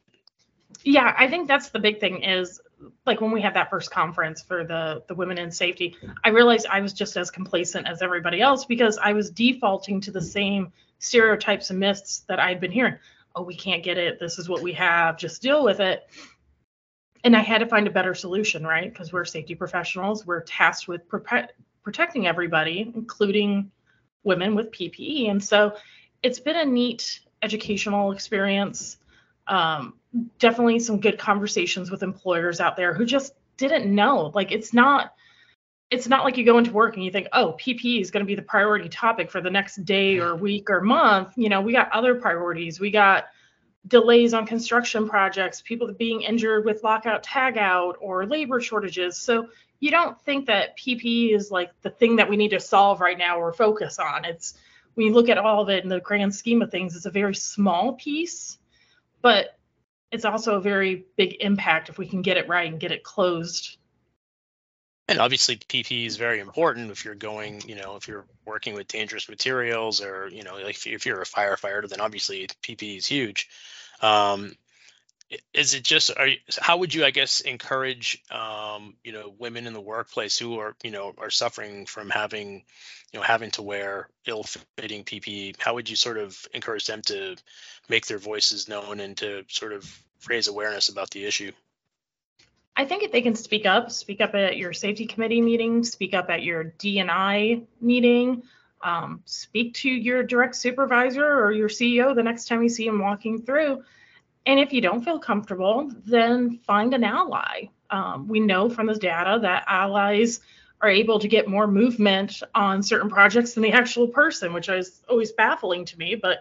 Yeah, 0.83 1.13
I 1.17 1.27
think 1.27 1.49
that's 1.49 1.69
the 1.69 1.79
big 1.79 1.99
thing 1.99 2.23
is 2.23 2.61
like 3.05 3.19
when 3.19 3.31
we 3.31 3.41
had 3.41 3.53
that 3.55 3.69
first 3.69 3.91
conference 3.91 4.41
for 4.41 4.63
the 4.63 5.03
the 5.09 5.13
women 5.13 5.37
in 5.37 5.51
safety, 5.51 5.97
I 6.23 6.29
realized 6.29 6.65
I 6.67 6.79
was 6.79 6.93
just 6.93 7.17
as 7.17 7.29
complacent 7.29 7.87
as 7.87 8.01
everybody 8.01 8.41
else 8.41 8.63
because 8.63 8.97
I 8.97 9.11
was 9.11 9.29
defaulting 9.29 9.99
to 10.01 10.11
the 10.11 10.21
same 10.21 10.71
stereotypes 10.99 11.69
and 11.69 11.79
myths 11.79 12.23
that 12.29 12.39
I'd 12.39 12.61
been 12.61 12.71
hearing. 12.71 12.95
Oh, 13.35 13.43
we 13.43 13.55
can't 13.55 13.83
get 13.83 13.97
it. 13.97 14.17
This 14.17 14.39
is 14.39 14.47
what 14.47 14.61
we 14.61 14.71
have. 14.73 15.17
Just 15.17 15.41
deal 15.41 15.63
with 15.65 15.81
it. 15.81 16.09
And 17.25 17.35
I 17.35 17.41
had 17.41 17.57
to 17.57 17.67
find 17.67 17.85
a 17.85 17.91
better 17.91 18.15
solution, 18.15 18.65
right? 18.65 18.91
Because 18.91 19.11
we're 19.11 19.25
safety 19.25 19.55
professionals. 19.55 20.25
We're 20.25 20.41
tasked 20.41 20.87
with 20.87 21.01
protecting 21.83 22.27
everybody, 22.27 22.91
including 22.95 23.71
women 24.23 24.55
with 24.55 24.71
PPE. 24.71 25.29
And 25.29 25.43
so 25.43 25.75
it's 26.23 26.39
been 26.39 26.55
a 26.55 26.65
neat 26.65 27.19
educational 27.41 28.11
experience. 28.11 28.97
Um, 29.47 29.95
definitely 30.39 30.79
some 30.79 30.99
good 30.99 31.17
conversations 31.17 31.89
with 31.89 32.03
employers 32.03 32.59
out 32.59 32.75
there 32.75 32.93
who 32.93 33.05
just 33.05 33.33
didn't 33.57 33.93
know. 33.93 34.31
Like 34.33 34.51
it's 34.51 34.73
not 34.73 35.13
it's 35.89 36.07
not 36.07 36.23
like 36.23 36.37
you 36.37 36.45
go 36.45 36.57
into 36.57 36.71
work 36.71 36.95
and 36.95 37.03
you 37.03 37.11
think, 37.11 37.27
oh, 37.33 37.57
PPE 37.59 37.99
is 37.99 38.11
going 38.11 38.25
to 38.25 38.27
be 38.27 38.35
the 38.35 38.41
priority 38.41 38.87
topic 38.87 39.29
for 39.29 39.41
the 39.41 39.49
next 39.49 39.83
day 39.83 40.19
or 40.19 40.37
week 40.37 40.69
or 40.69 40.79
month. 40.79 41.33
You 41.35 41.49
know, 41.49 41.59
we 41.59 41.73
got 41.73 41.91
other 41.91 42.15
priorities. 42.15 42.79
We 42.79 42.91
got 42.91 43.25
delays 43.87 44.33
on 44.33 44.45
construction 44.45 45.09
projects, 45.09 45.61
people 45.61 45.91
being 45.93 46.21
injured 46.21 46.63
with 46.63 46.81
lockout 46.83 47.23
tagout 47.23 47.95
or 47.99 48.25
labor 48.25 48.61
shortages. 48.61 49.17
So 49.17 49.49
you 49.81 49.91
don't 49.91 50.19
think 50.21 50.45
that 50.45 50.77
PPE 50.77 51.35
is 51.35 51.51
like 51.51 51.71
the 51.81 51.89
thing 51.89 52.15
that 52.15 52.29
we 52.29 52.37
need 52.37 52.51
to 52.51 52.59
solve 52.59 53.01
right 53.01 53.17
now 53.17 53.37
or 53.37 53.51
focus 53.51 53.99
on. 53.99 54.23
It's 54.23 54.53
when 54.93 55.07
you 55.07 55.13
look 55.13 55.29
at 55.29 55.37
all 55.37 55.61
of 55.61 55.69
it 55.69 55.83
in 55.83 55.89
the 55.89 55.99
grand 55.99 56.33
scheme 56.35 56.61
of 56.61 56.71
things, 56.71 56.95
it's 56.95 57.05
a 57.05 57.11
very 57.11 57.35
small 57.35 57.93
piece, 57.93 58.57
but 59.21 59.57
it's 60.11 60.25
also 60.25 60.55
a 60.55 60.61
very 60.61 61.05
big 61.15 61.37
impact 61.39 61.89
if 61.89 61.97
we 61.97 62.07
can 62.07 62.21
get 62.21 62.37
it 62.37 62.47
right 62.47 62.69
and 62.69 62.79
get 62.79 62.91
it 62.91 63.03
closed. 63.03 63.77
And 65.07 65.19
obviously, 65.19 65.57
PP 65.57 66.05
is 66.05 66.17
very 66.17 66.39
important 66.39 66.91
if 66.91 67.03
you're 67.03 67.15
going, 67.15 67.61
you 67.67 67.75
know, 67.75 67.95
if 67.95 68.07
you're 68.07 68.25
working 68.45 68.75
with 68.75 68.87
dangerous 68.87 69.27
materials 69.27 70.01
or, 70.01 70.29
you 70.29 70.43
know, 70.43 70.55
like 70.55 70.85
if 70.85 71.05
you're 71.05 71.21
a 71.21 71.25
firefighter, 71.25 71.87
then 71.87 71.99
obviously 71.99 72.47
PP 72.63 72.97
is 72.97 73.05
huge. 73.05 73.49
Um, 74.01 74.55
is 75.53 75.73
it 75.73 75.83
just 75.83 76.11
are 76.15 76.27
you, 76.27 76.37
how 76.59 76.77
would 76.77 76.93
you 76.93 77.05
i 77.05 77.11
guess 77.11 77.41
encourage 77.41 78.21
um, 78.31 78.95
you 79.03 79.11
know 79.11 79.33
women 79.39 79.67
in 79.67 79.73
the 79.73 79.81
workplace 79.81 80.37
who 80.37 80.59
are 80.59 80.75
you 80.83 80.91
know 80.91 81.13
are 81.17 81.29
suffering 81.29 81.85
from 81.85 82.09
having 82.09 82.63
you 83.11 83.19
know 83.19 83.21
having 83.21 83.51
to 83.51 83.61
wear 83.61 84.09
ill-fitting 84.27 85.03
ppe 85.03 85.55
how 85.59 85.73
would 85.73 85.89
you 85.89 85.95
sort 85.95 86.17
of 86.17 86.45
encourage 86.53 86.85
them 86.85 87.01
to 87.01 87.35
make 87.89 88.05
their 88.05 88.17
voices 88.17 88.67
known 88.67 88.99
and 88.99 89.17
to 89.17 89.43
sort 89.47 89.73
of 89.73 90.03
raise 90.27 90.47
awareness 90.47 90.89
about 90.89 91.09
the 91.11 91.25
issue 91.25 91.51
i 92.75 92.85
think 92.85 93.03
if 93.03 93.11
they 93.11 93.21
can 93.21 93.35
speak 93.35 93.65
up 93.65 93.91
speak 93.91 94.21
up 94.21 94.35
at 94.35 94.57
your 94.57 94.73
safety 94.73 95.05
committee 95.05 95.41
meeting 95.41 95.83
speak 95.83 96.13
up 96.13 96.29
at 96.29 96.43
your 96.43 96.65
dni 96.79 97.63
meeting 97.79 98.43
Um, 98.83 99.21
speak 99.25 99.75
to 99.75 99.89
your 99.89 100.23
direct 100.23 100.55
supervisor 100.55 101.23
or 101.23 101.51
your 101.51 101.69
CEO 101.69 102.15
the 102.15 102.23
next 102.23 102.47
time 102.47 102.63
you 102.63 102.69
see 102.69 102.87
him 102.87 102.97
walking 102.97 103.43
through. 103.43 103.83
And 104.45 104.59
if 104.59 104.73
you 104.73 104.81
don't 104.81 105.03
feel 105.03 105.19
comfortable, 105.19 105.91
then 106.05 106.59
find 106.65 106.93
an 106.93 107.03
ally. 107.03 107.69
Um, 107.89 108.27
we 108.27 108.39
know 108.39 108.69
from 108.69 108.87
the 108.87 108.95
data 108.95 109.39
that 109.41 109.65
allies 109.67 110.39
are 110.81 110.89
able 110.89 111.19
to 111.19 111.27
get 111.27 111.47
more 111.47 111.67
movement 111.67 112.41
on 112.55 112.81
certain 112.81 113.09
projects 113.09 113.53
than 113.53 113.63
the 113.63 113.71
actual 113.71 114.07
person, 114.07 114.53
which 114.53 114.67
is 114.67 115.01
always 115.07 115.31
baffling 115.31 115.85
to 115.85 115.97
me. 115.97 116.15
But 116.15 116.39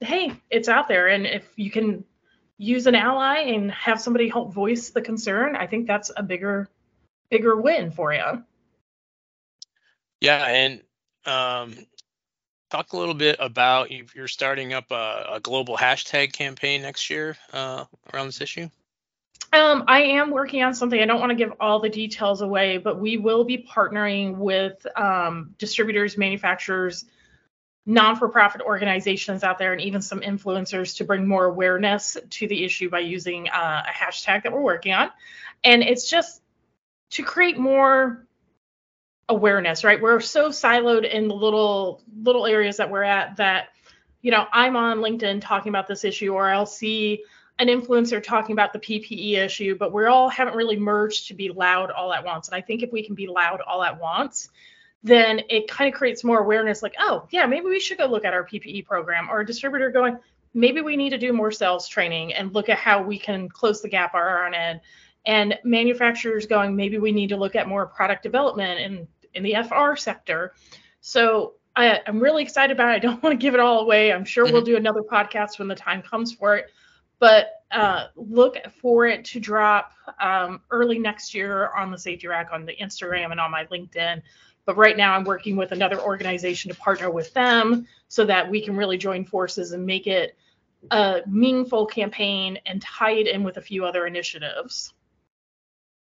hey, 0.00 0.32
it's 0.48 0.68
out 0.68 0.88
there. 0.88 1.08
And 1.08 1.26
if 1.26 1.46
you 1.56 1.70
can 1.70 2.04
use 2.56 2.86
an 2.86 2.94
ally 2.94 3.38
and 3.38 3.70
have 3.72 4.00
somebody 4.00 4.28
help 4.28 4.52
voice 4.54 4.90
the 4.90 5.02
concern, 5.02 5.56
I 5.56 5.66
think 5.66 5.86
that's 5.86 6.10
a 6.16 6.22
bigger, 6.22 6.68
bigger 7.30 7.56
win 7.56 7.90
for 7.90 8.12
you. 8.14 8.44
Yeah, 10.20 10.46
and 10.46 10.82
um, 11.26 11.74
talk 12.70 12.92
a 12.92 12.96
little 12.96 13.14
bit 13.14 13.36
about 13.40 13.90
you're 13.90 14.28
starting 14.28 14.72
up 14.72 14.90
a, 14.90 15.26
a 15.32 15.40
global 15.40 15.76
hashtag 15.76 16.32
campaign 16.32 16.82
next 16.82 17.10
year 17.10 17.36
uh, 17.52 17.84
around 18.12 18.26
this 18.26 18.40
issue. 18.40 18.68
Um, 19.52 19.84
I 19.88 20.02
am 20.02 20.30
working 20.30 20.62
on 20.62 20.74
something. 20.74 21.00
I 21.00 21.06
don't 21.06 21.18
want 21.18 21.30
to 21.30 21.36
give 21.36 21.52
all 21.58 21.80
the 21.80 21.88
details 21.88 22.40
away, 22.40 22.78
but 22.78 23.00
we 23.00 23.16
will 23.16 23.44
be 23.44 23.58
partnering 23.58 24.36
with 24.36 24.86
um, 24.96 25.54
distributors, 25.58 26.16
manufacturers, 26.16 27.04
non-for-profit 27.84 28.60
organizations 28.60 29.42
out 29.42 29.58
there, 29.58 29.72
and 29.72 29.80
even 29.80 30.02
some 30.02 30.20
influencers 30.20 30.96
to 30.98 31.04
bring 31.04 31.26
more 31.26 31.46
awareness 31.46 32.16
to 32.30 32.46
the 32.46 32.64
issue 32.64 32.88
by 32.88 33.00
using 33.00 33.48
uh, 33.48 33.82
a 33.88 33.90
hashtag 33.90 34.44
that 34.44 34.52
we're 34.52 34.60
working 34.60 34.92
on. 34.92 35.10
And 35.64 35.82
it's 35.82 36.08
just 36.08 36.40
to 37.10 37.24
create 37.24 37.58
more 37.58 38.24
awareness, 39.30 39.84
right? 39.84 40.00
We're 40.00 40.20
so 40.20 40.50
siloed 40.50 41.10
in 41.10 41.28
the 41.28 41.34
little 41.34 42.02
little 42.22 42.46
areas 42.46 42.76
that 42.76 42.90
we're 42.90 43.04
at 43.04 43.36
that, 43.36 43.68
you 44.20 44.30
know, 44.30 44.46
I'm 44.52 44.76
on 44.76 44.98
LinkedIn 44.98 45.40
talking 45.40 45.70
about 45.70 45.86
this 45.88 46.04
issue, 46.04 46.34
or 46.34 46.50
I'll 46.50 46.66
see 46.66 47.24
an 47.58 47.68
influencer 47.68 48.22
talking 48.22 48.54
about 48.54 48.72
the 48.72 48.78
PPE 48.78 49.36
issue, 49.36 49.76
but 49.78 49.92
we 49.92 50.04
all 50.06 50.28
haven't 50.28 50.56
really 50.56 50.78
merged 50.78 51.28
to 51.28 51.34
be 51.34 51.50
loud 51.50 51.90
all 51.90 52.12
at 52.12 52.24
once. 52.24 52.48
And 52.48 52.54
I 52.54 52.60
think 52.60 52.82
if 52.82 52.90
we 52.90 53.04
can 53.04 53.14
be 53.14 53.26
loud 53.26 53.60
all 53.60 53.82
at 53.82 54.00
once, 54.00 54.48
then 55.02 55.42
it 55.48 55.68
kind 55.68 55.92
of 55.92 55.96
creates 55.96 56.24
more 56.24 56.40
awareness 56.40 56.82
like, 56.82 56.94
oh, 56.98 57.26
yeah, 57.30 57.46
maybe 57.46 57.66
we 57.66 57.80
should 57.80 57.98
go 57.98 58.06
look 58.06 58.24
at 58.24 58.34
our 58.34 58.44
PPE 58.44 58.86
program 58.86 59.30
or 59.30 59.40
a 59.40 59.46
distributor 59.46 59.90
going, 59.90 60.18
maybe 60.54 60.80
we 60.80 60.96
need 60.96 61.10
to 61.10 61.18
do 61.18 61.32
more 61.32 61.52
sales 61.52 61.86
training 61.86 62.34
and 62.34 62.54
look 62.54 62.68
at 62.68 62.78
how 62.78 63.02
we 63.02 63.18
can 63.18 63.48
close 63.48 63.80
the 63.80 63.88
gap 63.88 64.14
on 64.14 64.20
our 64.20 64.46
end. 64.52 64.80
And 65.26 65.58
manufacturers 65.64 66.46
going, 66.46 66.74
maybe 66.74 66.98
we 66.98 67.12
need 67.12 67.28
to 67.28 67.36
look 67.36 67.54
at 67.54 67.68
more 67.68 67.86
product 67.86 68.22
development 68.22 68.80
in, 68.80 69.08
in 69.34 69.42
the 69.42 69.56
FR 69.68 69.96
sector. 69.96 70.54
So 71.00 71.54
I, 71.76 72.00
am 72.06 72.20
really 72.20 72.42
excited 72.42 72.74
about 72.74 72.90
it. 72.90 72.92
I 72.92 72.98
don't 72.98 73.22
want 73.22 73.38
to 73.38 73.42
give 73.42 73.54
it 73.54 73.60
all 73.60 73.80
away. 73.80 74.12
I'm 74.12 74.24
sure 74.24 74.44
mm-hmm. 74.44 74.54
we'll 74.54 74.64
do 74.64 74.76
another 74.76 75.02
podcast 75.02 75.58
when 75.58 75.68
the 75.68 75.74
time 75.74 76.02
comes 76.02 76.32
for 76.32 76.56
it 76.56 76.70
but 77.20 77.62
uh, 77.70 78.06
look 78.16 78.56
for 78.80 79.06
it 79.06 79.24
to 79.26 79.38
drop 79.38 79.92
um, 80.20 80.60
early 80.72 80.98
next 80.98 81.34
year 81.34 81.70
on 81.76 81.92
the 81.92 81.98
Safety 81.98 82.26
Rack 82.26 82.48
on 82.52 82.66
the 82.66 82.74
Instagram 82.74 83.30
and 83.30 83.38
on 83.38 83.52
my 83.52 83.66
LinkedIn. 83.66 84.22
But 84.64 84.76
right 84.76 84.96
now, 84.96 85.14
I'm 85.14 85.24
working 85.24 85.56
with 85.56 85.70
another 85.72 86.00
organization 86.00 86.70
to 86.70 86.76
partner 86.76 87.10
with 87.10 87.32
them 87.34 87.86
so 88.08 88.24
that 88.24 88.50
we 88.50 88.60
can 88.60 88.76
really 88.76 88.98
join 88.98 89.24
forces 89.24 89.72
and 89.72 89.86
make 89.86 90.06
it 90.06 90.36
a 90.90 91.20
meaningful 91.26 91.86
campaign 91.86 92.58
and 92.66 92.80
tie 92.82 93.12
it 93.12 93.28
in 93.28 93.44
with 93.44 93.58
a 93.58 93.62
few 93.62 93.84
other 93.84 94.06
initiatives. 94.06 94.92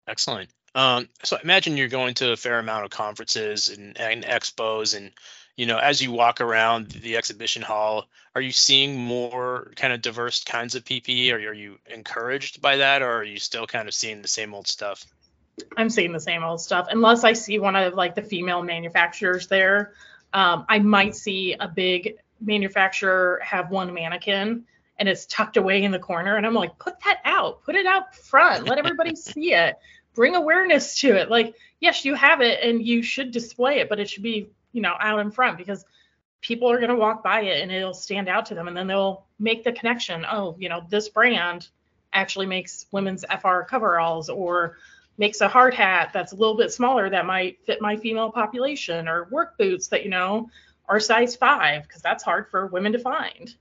Excellent. 0.06 0.50
Um, 0.74 1.08
so 1.24 1.38
imagine 1.42 1.76
you're 1.76 1.88
going 1.88 2.14
to 2.14 2.32
a 2.32 2.36
fair 2.36 2.58
amount 2.58 2.84
of 2.84 2.90
conferences 2.90 3.68
and, 3.68 3.98
and 3.98 4.24
expos 4.24 4.96
and 4.96 5.12
you 5.58 5.66
know, 5.66 5.76
as 5.76 6.00
you 6.00 6.12
walk 6.12 6.40
around 6.40 6.88
the 6.88 7.16
exhibition 7.16 7.62
hall, 7.62 8.06
are 8.36 8.40
you 8.40 8.52
seeing 8.52 8.96
more 8.96 9.72
kind 9.74 9.92
of 9.92 10.00
diverse 10.00 10.44
kinds 10.44 10.76
of 10.76 10.84
PPE? 10.84 11.32
Or 11.32 11.50
are 11.50 11.52
you 11.52 11.78
encouraged 11.92 12.62
by 12.62 12.76
that, 12.76 13.02
or 13.02 13.10
are 13.10 13.24
you 13.24 13.40
still 13.40 13.66
kind 13.66 13.88
of 13.88 13.94
seeing 13.94 14.22
the 14.22 14.28
same 14.28 14.54
old 14.54 14.68
stuff? 14.68 15.04
I'm 15.76 15.90
seeing 15.90 16.12
the 16.12 16.20
same 16.20 16.44
old 16.44 16.60
stuff, 16.60 16.86
unless 16.92 17.24
I 17.24 17.32
see 17.32 17.58
one 17.58 17.74
of 17.74 17.94
like 17.94 18.14
the 18.14 18.22
female 18.22 18.62
manufacturers 18.62 19.48
there. 19.48 19.94
Um, 20.32 20.64
I 20.68 20.78
might 20.78 21.16
see 21.16 21.56
a 21.58 21.66
big 21.66 22.18
manufacturer 22.40 23.40
have 23.42 23.68
one 23.72 23.92
mannequin 23.92 24.64
and 25.00 25.08
it's 25.08 25.26
tucked 25.26 25.56
away 25.56 25.82
in 25.82 25.90
the 25.90 25.98
corner, 25.98 26.36
and 26.36 26.44
I'm 26.44 26.54
like, 26.54 26.78
put 26.78 27.00
that 27.04 27.18
out, 27.24 27.62
put 27.64 27.76
it 27.76 27.86
out 27.86 28.14
front, 28.14 28.66
let 28.66 28.78
everybody 28.78 29.14
see 29.16 29.54
it, 29.54 29.76
bring 30.18 30.34
awareness 30.34 30.98
to 30.98 31.14
it. 31.14 31.30
Like, 31.30 31.54
yes, 31.78 32.04
you 32.04 32.14
have 32.14 32.40
it 32.40 32.58
and 32.60 32.84
you 32.84 33.02
should 33.02 33.30
display 33.30 33.78
it, 33.78 33.88
but 33.88 34.00
it 34.00 34.10
should 34.10 34.24
be 34.24 34.50
you 34.72 34.82
know, 34.82 34.94
out 35.00 35.20
in 35.20 35.30
front 35.30 35.58
because 35.58 35.84
people 36.40 36.70
are 36.70 36.78
going 36.78 36.90
to 36.90 36.96
walk 36.96 37.22
by 37.22 37.42
it 37.42 37.62
and 37.62 37.72
it'll 37.72 37.94
stand 37.94 38.28
out 38.28 38.46
to 38.46 38.54
them 38.54 38.68
and 38.68 38.76
then 38.76 38.86
they'll 38.86 39.24
make 39.38 39.64
the 39.64 39.72
connection. 39.72 40.26
Oh, 40.30 40.56
you 40.58 40.68
know, 40.68 40.82
this 40.88 41.08
brand 41.08 41.68
actually 42.12 42.46
makes 42.46 42.86
women's 42.92 43.24
FR 43.40 43.60
coveralls 43.62 44.28
or 44.28 44.78
makes 45.18 45.40
a 45.40 45.48
hard 45.48 45.74
hat 45.74 46.10
that's 46.12 46.32
a 46.32 46.36
little 46.36 46.56
bit 46.56 46.72
smaller 46.72 47.10
that 47.10 47.26
might 47.26 47.58
fit 47.64 47.80
my 47.80 47.96
female 47.96 48.30
population 48.30 49.08
or 49.08 49.28
work 49.30 49.58
boots 49.58 49.88
that, 49.88 50.04
you 50.04 50.10
know, 50.10 50.48
are 50.88 51.00
size 51.00 51.36
five 51.36 51.82
because 51.82 52.02
that's 52.02 52.24
hard 52.24 52.48
for 52.50 52.66
women 52.66 52.92
to 52.92 52.98
find. 52.98 53.54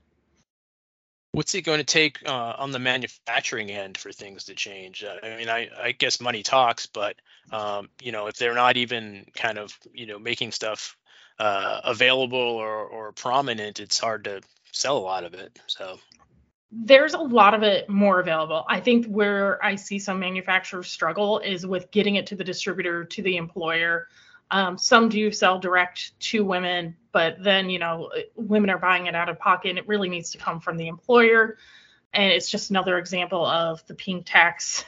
What's 1.32 1.54
it 1.54 1.62
going 1.62 1.78
to 1.78 1.84
take 1.84 2.18
uh, 2.26 2.54
on 2.58 2.72
the 2.72 2.78
manufacturing 2.78 3.70
end 3.70 3.98
for 3.98 4.10
things 4.12 4.44
to 4.44 4.54
change? 4.54 5.04
Uh, 5.04 5.16
I 5.22 5.36
mean, 5.36 5.48
I, 5.48 5.68
I 5.80 5.92
guess 5.92 6.20
money 6.20 6.42
talks, 6.42 6.86
but 6.86 7.16
um, 7.52 7.90
you 8.02 8.12
know, 8.12 8.26
if 8.26 8.36
they're 8.36 8.54
not 8.54 8.76
even 8.76 9.26
kind 9.34 9.58
of 9.58 9.76
you 9.92 10.06
know 10.06 10.18
making 10.18 10.52
stuff 10.52 10.96
uh, 11.38 11.80
available 11.84 12.38
or, 12.38 12.84
or 12.86 13.12
prominent, 13.12 13.78
it's 13.80 13.98
hard 13.98 14.24
to 14.24 14.40
sell 14.72 14.96
a 14.96 15.00
lot 15.00 15.24
of 15.24 15.34
it. 15.34 15.58
So 15.66 15.98
there's 16.70 17.14
a 17.14 17.18
lot 17.18 17.54
of 17.54 17.62
it 17.62 17.88
more 17.88 18.20
available. 18.20 18.64
I 18.68 18.80
think 18.80 19.06
where 19.06 19.64
I 19.64 19.74
see 19.76 19.98
some 19.98 20.18
manufacturers 20.18 20.90
struggle 20.90 21.38
is 21.38 21.66
with 21.66 21.90
getting 21.90 22.16
it 22.16 22.26
to 22.28 22.36
the 22.36 22.44
distributor, 22.44 23.04
to 23.04 23.22
the 23.22 23.36
employer. 23.36 24.08
Um, 24.50 24.78
some 24.78 25.08
do 25.08 25.30
sell 25.30 25.58
direct 25.58 26.18
to 26.20 26.44
women, 26.44 26.96
but 27.12 27.42
then, 27.42 27.68
you 27.68 27.78
know, 27.78 28.10
women 28.34 28.70
are 28.70 28.78
buying 28.78 29.06
it 29.06 29.14
out 29.14 29.28
of 29.28 29.38
pocket 29.38 29.70
and 29.70 29.78
it 29.78 29.86
really 29.86 30.08
needs 30.08 30.30
to 30.30 30.38
come 30.38 30.60
from 30.60 30.76
the 30.76 30.88
employer. 30.88 31.58
And 32.14 32.32
it's 32.32 32.50
just 32.50 32.70
another 32.70 32.96
example 32.98 33.44
of 33.44 33.86
the 33.86 33.94
pink 33.94 34.24
tax 34.26 34.84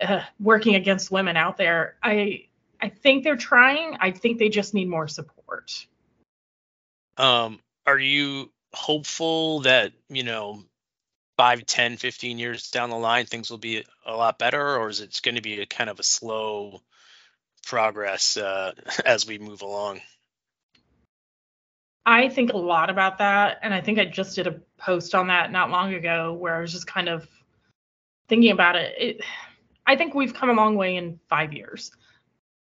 uh, 0.00 0.22
working 0.38 0.76
against 0.76 1.10
women 1.10 1.36
out 1.36 1.56
there. 1.56 1.96
I 2.02 2.46
I 2.80 2.90
think 2.90 3.24
they're 3.24 3.36
trying. 3.36 3.96
I 4.00 4.10
think 4.10 4.38
they 4.38 4.48
just 4.48 4.74
need 4.74 4.88
more 4.88 5.08
support. 5.08 5.86
Um, 7.16 7.60
are 7.86 7.98
you 7.98 8.52
hopeful 8.74 9.60
that, 9.60 9.92
you 10.08 10.22
know, 10.22 10.62
5, 11.36 11.66
10, 11.66 11.96
15 11.96 12.38
years 12.38 12.70
down 12.70 12.90
the 12.90 12.96
line 12.96 13.26
things 13.26 13.50
will 13.50 13.58
be 13.58 13.84
a 14.06 14.14
lot 14.14 14.38
better 14.38 14.76
or 14.76 14.88
is 14.88 15.00
it 15.00 15.18
going 15.22 15.34
to 15.34 15.42
be 15.42 15.60
a 15.60 15.66
kind 15.66 15.90
of 15.90 15.98
a 15.98 16.04
slow 16.04 16.80
progress 17.64 18.36
uh, 18.36 18.72
as 19.04 19.26
we 19.26 19.38
move 19.38 19.62
along? 19.62 20.00
I 22.06 22.28
think 22.28 22.52
a 22.52 22.56
lot 22.58 22.90
about 22.90 23.18
that. 23.18 23.58
And 23.62 23.72
I 23.72 23.80
think 23.80 23.98
I 23.98 24.04
just 24.04 24.36
did 24.36 24.46
a 24.46 24.60
post 24.78 25.14
on 25.14 25.28
that 25.28 25.50
not 25.50 25.70
long 25.70 25.94
ago 25.94 26.34
where 26.34 26.56
I 26.56 26.60
was 26.60 26.72
just 26.72 26.86
kind 26.86 27.08
of 27.08 27.26
thinking 28.28 28.50
about 28.50 28.76
it. 28.76 28.94
it 28.98 29.24
I 29.86 29.96
think 29.96 30.14
we've 30.14 30.34
come 30.34 30.50
a 30.50 30.54
long 30.54 30.76
way 30.76 30.96
in 30.96 31.18
five 31.28 31.52
years. 31.52 31.92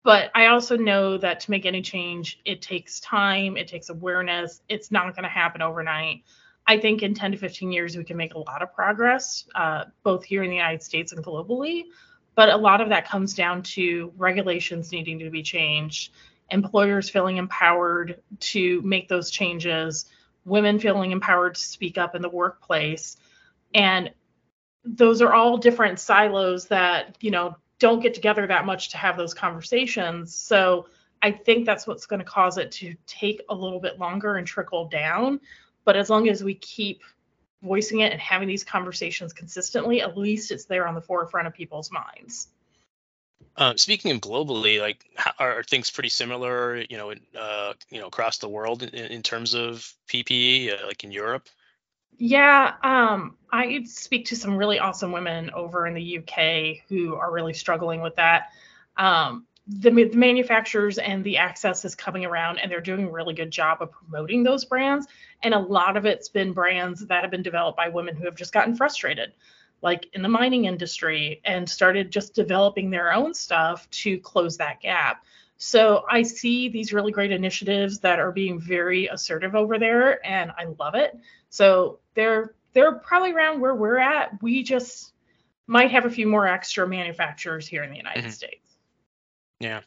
But 0.03 0.31
I 0.35 0.47
also 0.47 0.75
know 0.75 1.17
that 1.17 1.39
to 1.41 1.51
make 1.51 1.65
any 1.65 1.81
change, 1.81 2.41
it 2.43 2.61
takes 2.61 2.99
time, 2.99 3.55
it 3.55 3.69
takes 3.69 3.89
awareness. 3.89 4.61
It's 4.67 4.91
not 4.91 5.15
going 5.15 5.23
to 5.23 5.29
happen 5.29 5.61
overnight. 5.61 6.23
I 6.67 6.77
think 6.77 7.03
in 7.03 7.13
10 7.13 7.33
to 7.33 7.37
15 7.37 7.71
years, 7.71 7.97
we 7.97 8.03
can 8.03 8.17
make 8.17 8.33
a 8.33 8.39
lot 8.39 8.61
of 8.61 8.73
progress, 8.73 9.45
uh, 9.55 9.85
both 10.03 10.23
here 10.23 10.43
in 10.43 10.49
the 10.49 10.55
United 10.55 10.83
States 10.83 11.11
and 11.11 11.23
globally. 11.23 11.83
But 12.35 12.49
a 12.49 12.57
lot 12.57 12.81
of 12.81 12.89
that 12.89 13.07
comes 13.07 13.33
down 13.33 13.61
to 13.63 14.11
regulations 14.17 14.91
needing 14.91 15.19
to 15.19 15.29
be 15.29 15.43
changed, 15.43 16.11
employers 16.49 17.09
feeling 17.09 17.37
empowered 17.37 18.21
to 18.39 18.81
make 18.81 19.07
those 19.07 19.29
changes, 19.29 20.05
women 20.45 20.79
feeling 20.79 21.11
empowered 21.11 21.55
to 21.55 21.61
speak 21.61 21.97
up 21.97 22.15
in 22.15 22.21
the 22.21 22.29
workplace. 22.29 23.17
And 23.73 24.11
those 24.83 25.21
are 25.21 25.33
all 25.33 25.57
different 25.57 25.99
silos 25.99 26.67
that, 26.67 27.17
you 27.21 27.31
know, 27.31 27.55
don't 27.79 28.01
get 28.01 28.13
together 28.13 28.47
that 28.47 28.65
much 28.65 28.89
to 28.89 28.97
have 28.97 29.17
those 29.17 29.33
conversations. 29.33 30.35
So 30.35 30.87
I 31.21 31.31
think 31.31 31.65
that's 31.65 31.87
what's 31.87 32.05
going 32.05 32.19
to 32.19 32.25
cause 32.25 32.57
it 32.57 32.71
to 32.73 32.95
take 33.05 33.41
a 33.49 33.55
little 33.55 33.79
bit 33.79 33.99
longer 33.99 34.35
and 34.35 34.45
trickle 34.45 34.87
down. 34.87 35.39
But 35.85 35.95
as 35.95 36.09
long 36.09 36.29
as 36.29 36.43
we 36.43 36.55
keep 36.55 37.01
voicing 37.63 38.01
it 38.01 38.11
and 38.11 38.21
having 38.21 38.47
these 38.47 38.63
conversations 38.63 39.33
consistently, 39.33 40.01
at 40.01 40.17
least 40.17 40.51
it's 40.51 40.65
there 40.65 40.87
on 40.87 40.95
the 40.95 41.01
forefront 41.01 41.47
of 41.47 41.53
people's 41.53 41.91
minds. 41.91 42.47
Uh, 43.55 43.73
speaking 43.75 44.11
of 44.11 44.19
globally, 44.19 44.81
like 44.81 45.05
how, 45.15 45.31
are 45.39 45.63
things 45.63 45.91
pretty 45.91 46.09
similar, 46.09 46.77
you 46.89 46.97
know, 46.97 47.13
uh, 47.39 47.73
you 47.89 47.99
know, 47.99 48.07
across 48.07 48.39
the 48.39 48.49
world 48.49 48.83
in, 48.83 48.89
in 48.89 49.21
terms 49.21 49.53
of 49.53 49.91
PPE, 50.09 50.73
uh, 50.73 50.87
like 50.87 51.03
in 51.03 51.11
Europe? 51.11 51.47
Yeah, 52.17 52.73
um, 52.83 53.37
I 53.51 53.83
speak 53.85 54.25
to 54.27 54.35
some 54.35 54.55
really 54.55 54.79
awesome 54.79 55.11
women 55.11 55.51
over 55.51 55.87
in 55.87 55.93
the 55.93 56.19
UK 56.19 56.83
who 56.87 57.15
are 57.15 57.31
really 57.31 57.53
struggling 57.53 58.01
with 58.01 58.15
that. 58.17 58.49
Um, 58.97 59.45
the, 59.67 59.89
the 59.89 60.17
manufacturers 60.17 60.97
and 60.97 61.23
the 61.23 61.37
access 61.37 61.85
is 61.85 61.95
coming 61.95 62.25
around 62.25 62.59
and 62.59 62.69
they're 62.69 62.81
doing 62.81 63.05
a 63.05 63.11
really 63.11 63.33
good 63.33 63.51
job 63.51 63.81
of 63.81 63.91
promoting 63.91 64.43
those 64.43 64.65
brands. 64.65 65.07
And 65.41 65.53
a 65.53 65.59
lot 65.59 65.95
of 65.95 66.05
it's 66.05 66.29
been 66.29 66.53
brands 66.53 67.05
that 67.07 67.21
have 67.21 67.31
been 67.31 67.43
developed 67.43 67.77
by 67.77 67.89
women 67.89 68.15
who 68.15 68.25
have 68.25 68.35
just 68.35 68.53
gotten 68.53 68.75
frustrated 68.75 69.33
like 69.81 70.07
in 70.13 70.21
the 70.21 70.29
mining 70.29 70.65
industry 70.65 71.41
and 71.43 71.69
started 71.69 72.09
just 72.09 72.33
developing 72.33 72.89
their 72.89 73.13
own 73.13 73.33
stuff 73.33 73.87
to 73.91 74.17
close 74.19 74.57
that 74.57 74.79
gap. 74.79 75.23
So 75.57 76.03
i 76.09 76.23
see 76.23 76.69
these 76.69 76.93
really 76.93 77.11
great 77.11 77.31
initiatives 77.31 77.99
that 77.99 78.19
are 78.19 78.31
being 78.31 78.59
very 78.59 79.07
assertive 79.07 79.55
over 79.55 79.77
there 79.77 80.25
and 80.25 80.51
i 80.57 80.65
love 80.79 80.95
it. 80.95 81.17
So 81.49 81.99
they're 82.15 82.55
they're 82.73 82.95
probably 82.95 83.33
around 83.33 83.61
where 83.61 83.75
we're 83.75 83.99
at. 83.99 84.41
We 84.41 84.63
just 84.63 85.13
might 85.67 85.91
have 85.91 86.05
a 86.05 86.09
few 86.09 86.27
more 86.27 86.47
extra 86.47 86.87
manufacturers 86.87 87.67
here 87.67 87.83
in 87.83 87.91
the 87.91 87.97
united 87.97 88.21
mm-hmm. 88.21 88.31
states 88.31 88.62
yeah. 89.63 89.81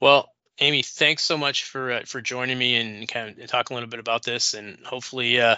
Well, 0.00 0.32
Amy, 0.58 0.82
thanks 0.82 1.24
so 1.24 1.36
much 1.36 1.64
for 1.64 1.92
uh, 1.92 2.02
for 2.06 2.20
joining 2.20 2.58
me 2.58 2.76
and 2.76 3.08
kind 3.08 3.38
of 3.38 3.46
talk 3.48 3.70
a 3.70 3.74
little 3.74 3.88
bit 3.88 4.00
about 4.00 4.22
this, 4.22 4.54
and 4.54 4.78
hopefully 4.84 5.40
uh, 5.40 5.56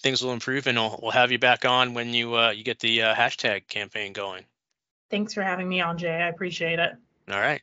things 0.00 0.22
will 0.22 0.32
improve, 0.32 0.66
and 0.66 0.76
we'll, 0.78 0.98
we'll 1.02 1.12
have 1.12 1.32
you 1.32 1.38
back 1.38 1.64
on 1.64 1.94
when 1.94 2.12
you 2.14 2.36
uh, 2.36 2.50
you 2.50 2.62
get 2.62 2.80
the 2.80 3.02
uh, 3.02 3.14
hashtag 3.14 3.66
campaign 3.68 4.12
going. 4.12 4.44
Thanks 5.10 5.34
for 5.34 5.42
having 5.42 5.68
me 5.68 5.80
on, 5.80 5.98
Jay. 5.98 6.22
I 6.22 6.28
appreciate 6.28 6.78
it. 6.78 6.92
All 7.30 7.40
right. 7.40 7.60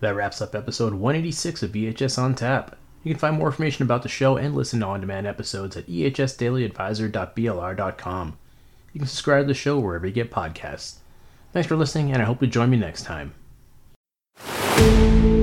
That 0.00 0.14
wraps 0.14 0.40
up 0.42 0.54
episode 0.54 0.94
186 0.94 1.62
of 1.62 1.72
EHS 1.72 2.18
on 2.18 2.34
Tap. 2.34 2.76
You 3.02 3.12
can 3.12 3.18
find 3.18 3.38
more 3.38 3.48
information 3.48 3.84
about 3.84 4.02
the 4.02 4.08
show 4.08 4.36
and 4.36 4.54
listen 4.54 4.80
to 4.80 4.86
on-demand 4.86 5.26
episodes 5.26 5.76
at 5.76 5.86
ehsdailyadvisor.blr.com. 5.86 8.38
You 8.92 9.00
can 9.00 9.08
subscribe 9.08 9.44
to 9.44 9.48
the 9.48 9.54
show 9.54 9.78
wherever 9.78 10.06
you 10.06 10.12
get 10.12 10.30
podcasts. 10.30 10.96
Thanks 11.52 11.68
for 11.68 11.76
listening, 11.76 12.12
and 12.12 12.20
I 12.20 12.26
hope 12.26 12.42
you 12.42 12.48
join 12.48 12.68
me 12.68 12.76
next 12.76 13.04
time. 13.04 13.32
Música 14.78 15.35